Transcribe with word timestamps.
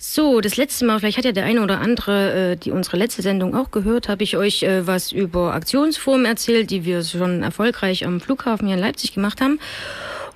So, 0.00 0.40
das 0.40 0.56
letzte 0.56 0.84
Mal, 0.86 1.00
vielleicht 1.00 1.18
hat 1.18 1.24
ja 1.24 1.32
der 1.32 1.44
eine 1.44 1.60
oder 1.60 1.80
andere 1.80 2.52
äh, 2.52 2.56
die 2.56 2.70
unsere 2.70 2.96
letzte 2.96 3.20
Sendung 3.20 3.56
auch 3.56 3.72
gehört, 3.72 4.08
habe 4.08 4.22
ich 4.22 4.36
euch 4.36 4.62
äh, 4.62 4.86
was 4.86 5.10
über 5.10 5.52
Aktionsformen 5.54 6.24
erzählt, 6.24 6.70
die 6.70 6.84
wir 6.84 7.02
schon 7.02 7.42
erfolgreich 7.42 8.06
am 8.06 8.20
Flughafen 8.20 8.68
hier 8.68 8.76
in 8.76 8.80
Leipzig 8.80 9.12
gemacht 9.12 9.40
haben. 9.40 9.58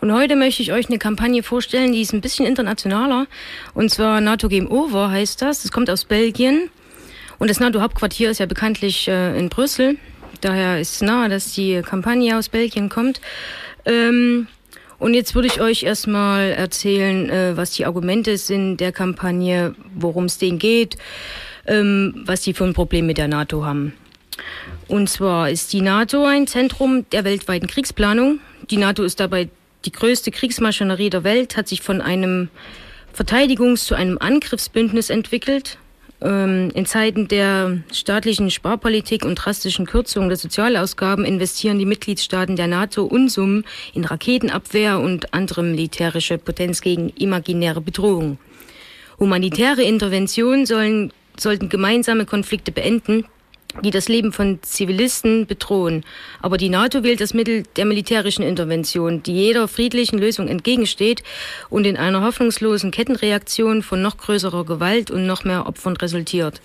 Und 0.00 0.12
heute 0.12 0.34
möchte 0.34 0.62
ich 0.62 0.72
euch 0.72 0.88
eine 0.88 0.98
Kampagne 0.98 1.44
vorstellen, 1.44 1.92
die 1.92 2.00
ist 2.00 2.12
ein 2.12 2.20
bisschen 2.20 2.44
internationaler. 2.44 3.28
Und 3.72 3.88
zwar 3.92 4.20
NATO 4.20 4.48
Game 4.48 4.68
Over 4.68 5.12
heißt 5.12 5.40
das. 5.40 5.62
Das 5.62 5.70
kommt 5.70 5.88
aus 5.90 6.06
Belgien. 6.06 6.68
Und 7.38 7.48
das 7.48 7.60
NATO-Hauptquartier 7.60 8.32
ist 8.32 8.40
ja 8.40 8.46
bekanntlich 8.46 9.06
äh, 9.06 9.38
in 9.38 9.48
Brüssel. 9.48 9.96
Daher 10.40 10.80
ist 10.80 10.96
es 10.96 11.02
nahe, 11.02 11.28
dass 11.28 11.52
die 11.52 11.82
Kampagne 11.82 12.36
aus 12.36 12.48
Belgien 12.48 12.88
kommt. 12.88 13.20
Ähm, 13.84 14.48
und 15.02 15.14
jetzt 15.14 15.34
würde 15.34 15.48
ich 15.48 15.60
euch 15.60 15.82
erstmal 15.82 16.52
erzählen, 16.52 17.28
äh, 17.28 17.56
was 17.56 17.72
die 17.72 17.86
Argumente 17.86 18.38
sind 18.38 18.76
der 18.76 18.92
Kampagne, 18.92 19.74
worum 19.96 20.26
es 20.26 20.38
denen 20.38 20.60
geht, 20.60 20.96
ähm, 21.66 22.22
was 22.24 22.42
die 22.42 22.54
für 22.54 22.62
ein 22.62 22.72
Problem 22.72 23.06
mit 23.06 23.18
der 23.18 23.26
NATO 23.26 23.64
haben. 23.64 23.94
Und 24.86 25.10
zwar 25.10 25.50
ist 25.50 25.72
die 25.72 25.80
NATO 25.80 26.24
ein 26.24 26.46
Zentrum 26.46 27.04
der 27.10 27.24
weltweiten 27.24 27.66
Kriegsplanung. 27.66 28.38
Die 28.70 28.76
NATO 28.76 29.02
ist 29.02 29.18
dabei 29.18 29.48
die 29.84 29.90
größte 29.90 30.30
Kriegsmaschinerie 30.30 31.10
der 31.10 31.24
Welt, 31.24 31.56
hat 31.56 31.66
sich 31.66 31.82
von 31.82 32.00
einem 32.00 32.48
Verteidigungs- 33.12 33.86
zu 33.86 33.96
einem 33.96 34.18
Angriffsbündnis 34.18 35.10
entwickelt 35.10 35.78
in 36.24 36.86
Zeiten 36.86 37.26
der 37.26 37.78
staatlichen 37.92 38.50
Sparpolitik 38.52 39.24
und 39.24 39.34
drastischen 39.34 39.86
Kürzungen 39.86 40.28
der 40.28 40.38
Sozialausgaben 40.38 41.24
investieren 41.24 41.80
die 41.80 41.84
Mitgliedstaaten 41.84 42.54
der 42.54 42.68
NATO 42.68 43.04
Unsummen 43.04 43.64
in 43.92 44.04
Raketenabwehr 44.04 45.00
und 45.00 45.34
andere 45.34 45.64
militärische 45.64 46.38
Potenz 46.38 46.80
gegen 46.80 47.08
imaginäre 47.08 47.80
Bedrohungen. 47.80 48.38
Humanitäre 49.18 49.82
Interventionen 49.82 50.64
sollen, 50.64 51.12
sollten 51.36 51.68
gemeinsame 51.68 52.24
Konflikte 52.24 52.70
beenden, 52.70 53.24
die 53.82 53.90
das 53.90 54.08
Leben 54.08 54.32
von 54.32 54.58
Zivilisten 54.62 55.46
bedrohen. 55.46 56.04
Aber 56.40 56.56
die 56.56 56.68
NATO 56.68 57.02
wählt 57.02 57.20
das 57.20 57.34
Mittel 57.34 57.64
der 57.76 57.84
militärischen 57.84 58.42
Intervention, 58.42 59.22
die 59.22 59.34
jeder 59.34 59.68
friedlichen 59.68 60.18
Lösung 60.18 60.48
entgegensteht 60.48 61.22
und 61.70 61.86
in 61.86 61.96
einer 61.96 62.22
hoffnungslosen 62.22 62.90
Kettenreaktion 62.90 63.82
von 63.82 64.02
noch 64.02 64.16
größerer 64.16 64.64
Gewalt 64.64 65.10
und 65.10 65.26
noch 65.26 65.44
mehr 65.44 65.66
Opfern 65.66 65.96
resultiert. 65.96 66.60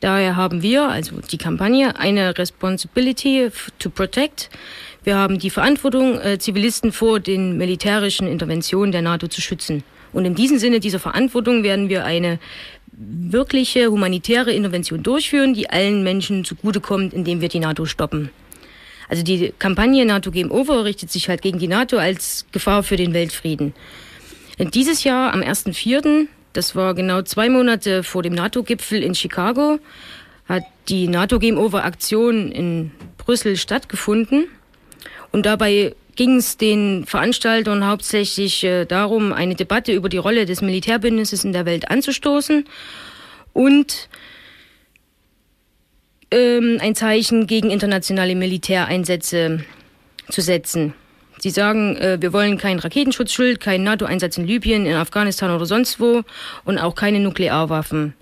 Daher 0.00 0.34
haben 0.34 0.62
wir, 0.62 0.88
also 0.88 1.20
die 1.30 1.38
Kampagne, 1.38 1.96
eine 1.96 2.36
Responsibility 2.36 3.50
to 3.78 3.88
Protect. 3.88 4.50
Wir 5.04 5.16
haben 5.16 5.38
die 5.38 5.50
Verantwortung, 5.50 6.20
äh, 6.20 6.38
Zivilisten 6.38 6.90
vor 6.90 7.20
den 7.20 7.56
militärischen 7.56 8.26
Interventionen 8.26 8.90
der 8.90 9.02
NATO 9.02 9.28
zu 9.28 9.40
schützen. 9.40 9.84
Und 10.12 10.24
in 10.24 10.34
diesem 10.34 10.58
Sinne 10.58 10.80
dieser 10.80 10.98
Verantwortung 10.98 11.62
werden 11.62 11.88
wir 11.88 12.04
eine 12.04 12.38
wirkliche 12.92 13.90
humanitäre 13.90 14.52
Intervention 14.52 15.02
durchführen, 15.02 15.54
die 15.54 15.70
allen 15.70 16.02
Menschen 16.02 16.44
zugutekommt, 16.44 17.14
indem 17.14 17.40
wir 17.40 17.48
die 17.48 17.60
NATO 17.60 17.86
stoppen. 17.86 18.30
Also 19.08 19.22
die 19.22 19.52
Kampagne 19.58 20.04
NATO 20.04 20.30
Game 20.30 20.50
Over 20.50 20.84
richtet 20.84 21.10
sich 21.10 21.28
halt 21.28 21.42
gegen 21.42 21.58
die 21.58 21.68
NATO 21.68 21.98
als 21.98 22.46
Gefahr 22.52 22.82
für 22.82 22.96
den 22.96 23.12
Weltfrieden. 23.12 23.74
Dieses 24.58 25.04
Jahr 25.04 25.32
am 25.32 25.40
1.4., 25.40 26.26
das 26.52 26.76
war 26.76 26.94
genau 26.94 27.22
zwei 27.22 27.48
Monate 27.48 28.02
vor 28.02 28.22
dem 28.22 28.34
NATO-Gipfel 28.34 29.02
in 29.02 29.14
Chicago, 29.14 29.78
hat 30.46 30.64
die 30.88 31.08
NATO 31.08 31.38
Game 31.38 31.58
Over 31.58 31.84
Aktion 31.84 32.52
in 32.52 32.90
Brüssel 33.16 33.56
stattgefunden. 33.56 34.46
Und 35.30 35.46
dabei 35.46 35.94
ging 36.16 36.36
es 36.36 36.56
den 36.56 37.04
Veranstaltern 37.06 37.86
hauptsächlich 37.86 38.64
äh, 38.64 38.84
darum, 38.84 39.32
eine 39.32 39.54
Debatte 39.54 39.92
über 39.92 40.08
die 40.08 40.18
Rolle 40.18 40.46
des 40.46 40.62
Militärbündnisses 40.62 41.44
in 41.44 41.52
der 41.52 41.66
Welt 41.66 41.90
anzustoßen 41.90 42.64
und 43.52 44.08
ähm, 46.30 46.78
ein 46.80 46.94
Zeichen 46.94 47.46
gegen 47.46 47.70
internationale 47.70 48.34
Militäreinsätze 48.34 49.64
zu 50.28 50.40
setzen. 50.40 50.94
Sie 51.38 51.50
sagen, 51.50 51.96
äh, 51.96 52.18
wir 52.20 52.32
wollen 52.32 52.56
keinen 52.58 52.78
Raketenschutzschild, 52.78 53.60
keinen 53.60 53.84
NATO-Einsatz 53.84 54.38
in 54.38 54.46
Libyen, 54.46 54.86
in 54.86 54.94
Afghanistan 54.94 55.50
oder 55.50 55.66
sonst 55.66 55.98
wo 55.98 56.22
und 56.64 56.78
auch 56.78 56.94
keine 56.94 57.20
Nuklearwaffen. 57.20 58.14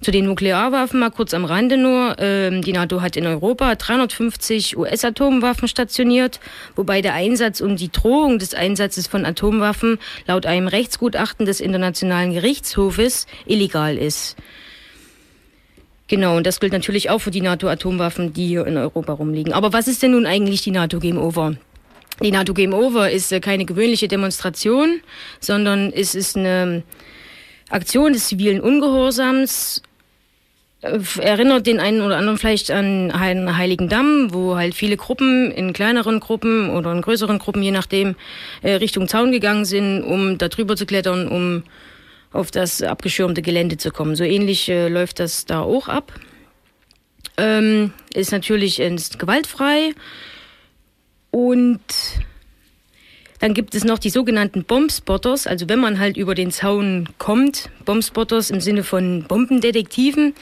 Zu 0.00 0.12
den 0.12 0.26
Nuklearwaffen 0.26 1.00
mal 1.00 1.10
kurz 1.10 1.34
am 1.34 1.44
Rande 1.44 1.76
nur. 1.76 2.16
Ähm, 2.18 2.62
die 2.62 2.72
NATO 2.72 3.02
hat 3.02 3.16
in 3.16 3.26
Europa 3.26 3.74
350 3.74 4.76
US-Atomwaffen 4.76 5.66
stationiert, 5.66 6.38
wobei 6.76 7.02
der 7.02 7.14
Einsatz 7.14 7.60
und 7.60 7.80
die 7.80 7.90
Drohung 7.90 8.38
des 8.38 8.54
Einsatzes 8.54 9.08
von 9.08 9.24
Atomwaffen 9.24 9.98
laut 10.26 10.46
einem 10.46 10.68
Rechtsgutachten 10.68 11.46
des 11.46 11.60
Internationalen 11.60 12.32
Gerichtshofes 12.32 13.26
illegal 13.46 13.96
ist. 13.96 14.36
Genau, 16.06 16.36
und 16.36 16.46
das 16.46 16.60
gilt 16.60 16.72
natürlich 16.72 17.10
auch 17.10 17.18
für 17.18 17.30
die 17.30 17.42
NATO-Atomwaffen, 17.42 18.32
die 18.32 18.46
hier 18.46 18.66
in 18.66 18.78
Europa 18.78 19.12
rumliegen. 19.12 19.52
Aber 19.52 19.72
was 19.72 19.88
ist 19.88 20.02
denn 20.02 20.12
nun 20.12 20.26
eigentlich 20.26 20.62
die 20.62 20.70
NATO 20.70 21.00
Game 21.00 21.18
Over? 21.18 21.56
Die 22.22 22.30
NATO 22.30 22.54
Game 22.54 22.72
Over 22.72 23.10
ist 23.10 23.30
äh, 23.30 23.40
keine 23.40 23.64
gewöhnliche 23.64 24.08
Demonstration, 24.08 25.00
sondern 25.38 25.92
es 25.92 26.14
ist 26.14 26.36
eine 26.36 26.82
Aktion 27.68 28.14
des 28.14 28.28
zivilen 28.28 28.60
Ungehorsams 28.60 29.82
erinnert 30.80 31.66
den 31.66 31.80
einen 31.80 32.02
oder 32.02 32.16
anderen 32.16 32.38
vielleicht 32.38 32.70
an 32.70 33.10
einen 33.10 33.56
Heiligen 33.56 33.88
Damm, 33.88 34.32
wo 34.32 34.56
halt 34.56 34.74
viele 34.74 34.96
Gruppen 34.96 35.50
in 35.50 35.72
kleineren 35.72 36.20
Gruppen 36.20 36.70
oder 36.70 36.92
in 36.92 37.02
größeren 37.02 37.38
Gruppen, 37.38 37.62
je 37.62 37.72
nachdem, 37.72 38.14
äh, 38.62 38.74
Richtung 38.74 39.08
Zaun 39.08 39.32
gegangen 39.32 39.64
sind, 39.64 40.02
um 40.02 40.38
da 40.38 40.48
drüber 40.48 40.76
zu 40.76 40.86
klettern, 40.86 41.26
um 41.28 41.64
auf 42.32 42.50
das 42.50 42.82
abgeschirmte 42.82 43.42
Gelände 43.42 43.76
zu 43.76 43.90
kommen. 43.90 44.14
So 44.14 44.22
ähnlich 44.22 44.68
äh, 44.68 44.88
läuft 44.88 45.18
das 45.18 45.46
da 45.46 45.60
auch 45.60 45.88
ab. 45.88 46.12
Ähm, 47.36 47.92
ist 48.14 48.30
natürlich 48.30 48.78
ist 48.78 49.18
gewaltfrei 49.18 49.92
und 51.30 51.80
dann 53.38 53.54
gibt 53.54 53.74
es 53.74 53.84
noch 53.84 53.98
die 53.98 54.10
sogenannten 54.10 54.64
Bombspotters, 54.64 55.46
also 55.46 55.68
wenn 55.68 55.78
man 55.78 55.98
halt 55.98 56.16
über 56.16 56.34
den 56.34 56.50
Zaun 56.50 57.08
kommt, 57.18 57.70
Bombspotters 57.84 58.50
im 58.50 58.60
Sinne 58.60 58.82
von 58.82 59.24
Bombendetektiven, 59.24 60.34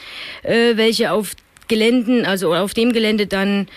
äh, 0.43 0.77
welche 0.77 1.13
auf 1.13 1.33
Geländen, 1.69 2.25
also 2.25 2.55
auf 2.55 2.75
dem 2.75 2.93
Gelände 2.93 3.27
dann 3.27 3.69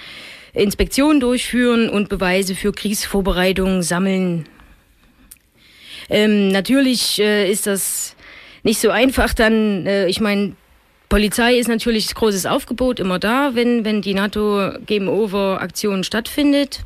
Inspektionen 0.53 1.19
durchführen 1.19 1.89
und 1.89 2.09
Beweise 2.09 2.55
für 2.55 2.71
Kriegsvorbereitungen 2.71 3.83
sammeln. 3.83 4.45
Ähm, 6.09 6.49
natürlich 6.49 7.19
äh, 7.19 7.51
ist 7.51 7.67
das 7.67 8.15
nicht 8.63 8.79
so 8.79 8.89
einfach 8.89 9.33
dann, 9.33 9.85
äh, 9.85 10.07
ich 10.07 10.21
meine, 10.21 10.53
Polizei 11.07 11.55
ist 11.55 11.67
natürlich 11.67 12.13
großes 12.13 12.45
Aufgebot 12.45 12.99
immer 12.99 13.17
da, 13.17 13.55
wenn, 13.55 13.83
wenn 13.83 14.01
die 14.01 14.13
NATO 14.13 14.71
Game 14.85 15.07
Over 15.07 15.59
Aktion 15.59 16.03
stattfindet. 16.03 16.81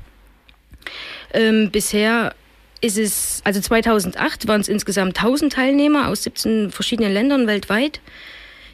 Ähm, 1.34 1.70
bisher 1.72 2.34
ist 2.82 2.98
es, 2.98 3.42
also 3.44 3.62
2008 3.62 4.48
waren 4.48 4.62
es 4.62 4.68
insgesamt 4.68 5.18
1000 5.18 5.54
Teilnehmer 5.54 6.10
aus 6.10 6.24
17 6.24 6.70
verschiedenen 6.72 7.14
Ländern 7.14 7.48
weltweit. 7.48 8.02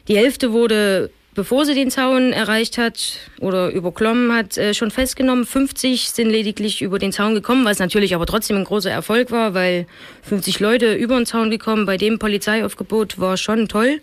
Die 0.08 0.16
Hälfte 0.16 0.52
wurde, 0.52 1.10
bevor 1.34 1.64
sie 1.64 1.74
den 1.74 1.90
Zaun 1.90 2.32
erreicht 2.32 2.76
hat 2.76 3.18
oder 3.38 3.70
überklommen 3.70 4.34
hat, 4.34 4.58
äh, 4.58 4.74
schon 4.74 4.90
festgenommen. 4.90 5.46
50 5.46 6.10
sind 6.10 6.28
lediglich 6.28 6.82
über 6.82 6.98
den 6.98 7.12
Zaun 7.12 7.34
gekommen, 7.34 7.64
was 7.64 7.78
natürlich 7.78 8.14
aber 8.14 8.26
trotzdem 8.26 8.56
ein 8.56 8.64
großer 8.64 8.90
Erfolg 8.90 9.30
war, 9.30 9.54
weil 9.54 9.86
50 10.22 10.58
Leute 10.58 10.94
über 10.94 11.16
den 11.16 11.26
Zaun 11.26 11.50
gekommen 11.50 11.86
bei 11.86 11.96
dem 11.96 12.18
Polizeiaufgebot 12.18 13.20
war 13.20 13.36
schon 13.36 13.68
toll. 13.68 14.00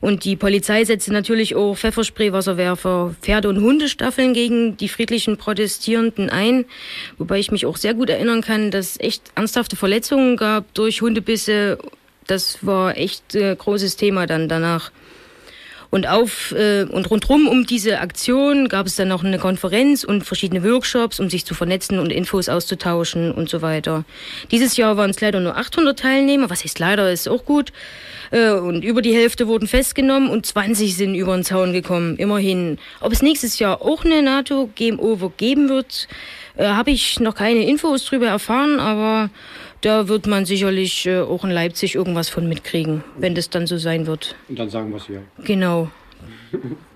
Und 0.00 0.24
die 0.24 0.36
Polizei 0.36 0.84
setzte 0.84 1.12
natürlich 1.12 1.54
auch 1.54 1.76
Pfefferspray, 1.76 2.32
Wasserwerfer, 2.32 3.14
Pferde- 3.20 3.50
und 3.50 3.60
Hundestaffeln 3.60 4.32
gegen 4.32 4.76
die 4.78 4.88
friedlichen 4.88 5.36
Protestierenden 5.36 6.30
ein. 6.30 6.64
Wobei 7.18 7.38
ich 7.38 7.50
mich 7.50 7.66
auch 7.66 7.76
sehr 7.76 7.92
gut 7.92 8.08
erinnern 8.08 8.40
kann, 8.40 8.70
dass 8.70 8.92
es 8.92 9.00
echt 9.00 9.30
ernsthafte 9.34 9.76
Verletzungen 9.76 10.36
gab 10.36 10.72
durch 10.72 11.02
Hundebisse. 11.02 11.78
Das 12.26 12.64
war 12.64 12.96
echt 12.96 13.34
äh, 13.34 13.54
großes 13.54 13.96
Thema 13.96 14.26
dann 14.26 14.48
danach. 14.48 14.90
Und 15.90 16.06
auf 16.06 16.52
äh, 16.52 16.84
und 16.84 17.10
rundrum 17.10 17.48
um 17.48 17.66
diese 17.66 17.98
Aktion 17.98 18.68
gab 18.68 18.86
es 18.86 18.94
dann 18.94 19.08
noch 19.08 19.24
eine 19.24 19.38
Konferenz 19.38 20.04
und 20.04 20.22
verschiedene 20.22 20.62
Workshops, 20.62 21.18
um 21.18 21.28
sich 21.28 21.44
zu 21.44 21.54
vernetzen 21.54 21.98
und 21.98 22.10
Infos 22.10 22.48
auszutauschen 22.48 23.32
und 23.32 23.48
so 23.48 23.60
weiter. 23.60 24.04
Dieses 24.52 24.76
Jahr 24.76 24.96
waren 24.96 25.10
es 25.10 25.20
leider 25.20 25.40
nur 25.40 25.56
800 25.56 25.98
Teilnehmer. 25.98 26.48
Was 26.48 26.62
heißt 26.62 26.78
leider, 26.78 27.10
ist 27.10 27.28
auch 27.28 27.44
gut. 27.44 27.72
Äh, 28.30 28.52
und 28.52 28.84
über 28.84 29.02
die 29.02 29.14
Hälfte 29.14 29.48
wurden 29.48 29.66
festgenommen 29.66 30.30
und 30.30 30.46
20 30.46 30.96
sind 30.96 31.14
über 31.16 31.34
den 31.34 31.44
Zaun 31.44 31.72
gekommen. 31.72 32.16
Immerhin. 32.16 32.78
Ob 33.00 33.12
es 33.12 33.22
nächstes 33.22 33.58
Jahr 33.58 33.82
auch 33.82 34.04
eine 34.04 34.22
NATO 34.22 34.70
Game 34.76 35.00
Over 35.00 35.32
geben 35.36 35.68
wird, 35.68 36.06
äh, 36.56 36.66
habe 36.66 36.92
ich 36.92 37.18
noch 37.18 37.34
keine 37.34 37.66
Infos 37.66 38.04
drüber 38.04 38.28
erfahren, 38.28 38.78
aber 38.78 39.30
da 39.80 40.08
wird 40.08 40.26
man 40.26 40.44
sicherlich 40.44 41.06
äh, 41.06 41.20
auch 41.20 41.44
in 41.44 41.50
Leipzig 41.50 41.94
irgendwas 41.94 42.28
von 42.28 42.48
mitkriegen, 42.48 43.02
wenn 43.18 43.34
das 43.34 43.50
dann 43.50 43.66
so 43.66 43.78
sein 43.78 44.06
wird. 44.06 44.36
Und 44.48 44.58
dann 44.58 44.70
sagen 44.70 44.90
wir 44.90 44.96
es 44.96 45.08
ja. 45.08 45.20
Genau. 45.44 45.90